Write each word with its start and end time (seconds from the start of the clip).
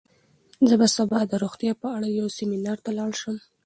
زه 0.67 0.75
به 0.79 0.87
سبا 0.95 1.19
د 1.27 1.33
روغتیا 1.43 1.73
په 1.81 1.87
اړه 1.95 2.07
یو 2.19 2.27
سیمینار 2.37 2.77
ته 2.85 2.91
لاړ 2.97 3.11
شم. 3.21 3.37